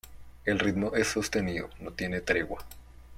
El 0.45 0.57
ritmo 0.57 0.95
es 0.95 1.09
sostenido, 1.09 1.69
no 1.79 1.91
tiene 1.91 2.21
tregua. 2.21 2.65